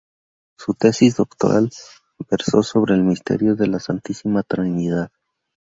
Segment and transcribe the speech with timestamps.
[0.57, 1.69] Su tesis doctoral
[2.27, 5.11] versó sobre el misterio de la Santísima Trinidad.